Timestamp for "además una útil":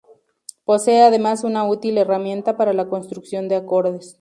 1.03-1.95